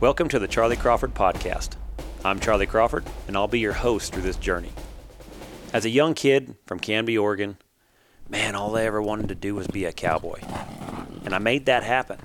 [0.00, 1.76] Welcome to the Charly Crawford Podcast.
[2.24, 4.72] I'm Charly Crawford, and I'll be your host through this journey.
[5.74, 7.58] As a young kid from Canby, Oregon,
[8.26, 10.40] man, all I ever wanted to do was be a cowboy.
[11.22, 12.18] And I made that happen.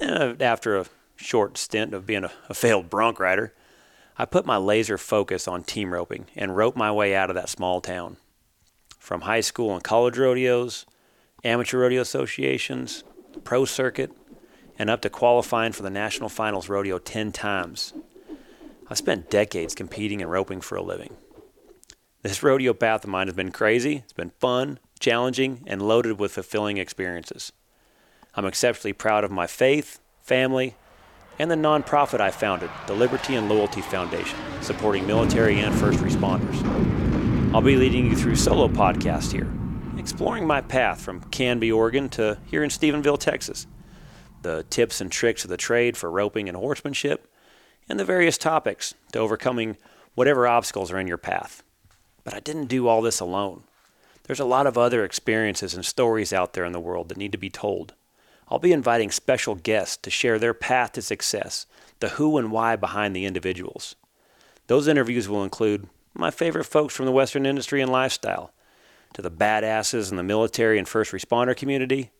[0.00, 3.54] And after a short stint of being a, a failed bronc rider,
[4.18, 7.48] I put my laser focus on team roping and roped my way out of that
[7.48, 8.16] small town.
[8.98, 10.84] From high school and college rodeos,
[11.44, 13.04] amateur rodeo associations,
[13.44, 14.10] pro circuit,
[14.78, 17.92] and up to qualifying for the national finals rodeo 10 times.
[18.88, 21.16] I spent decades competing and roping for a living.
[22.22, 26.32] This rodeo path of mine has been crazy, it's been fun, challenging, and loaded with
[26.32, 27.52] fulfilling experiences.
[28.34, 30.74] I'm exceptionally proud of my faith, family,
[31.38, 36.62] and the nonprofit I founded, the Liberty and Loyalty Foundation, supporting military and first responders.
[37.54, 39.50] I'll be leading you through solo podcasts here,
[39.98, 43.66] exploring my path from Canby, Oregon to here in Stephenville, Texas,
[44.46, 47.28] the tips and tricks of the trade for roping and horsemanship,
[47.88, 49.76] and the various topics to overcoming
[50.14, 51.62] whatever obstacles are in your path.
[52.22, 53.64] But I didn't do all this alone.
[54.24, 57.32] There's a lot of other experiences and stories out there in the world that need
[57.32, 57.94] to be told.
[58.48, 61.66] I'll be inviting special guests to share their path to success,
[61.98, 63.96] the who and why behind the individuals.
[64.68, 68.52] Those interviews will include my favorite folks from the Western industry and lifestyle,
[69.14, 72.10] to the badasses in the military and first responder community,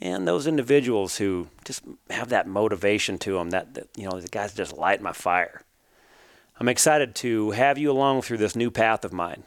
[0.00, 4.28] and those individuals who just have that motivation to them that, that you know the
[4.28, 5.62] guys just light my fire.
[6.58, 9.44] I'm excited to have you along through this new path of mine.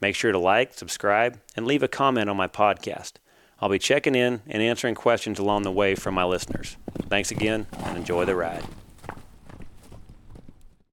[0.00, 3.14] Make sure to like subscribe and leave a comment on my podcast.
[3.60, 6.76] I'll be checking in and answering questions along the way from my listeners.
[7.08, 8.64] Thanks again and enjoy the ride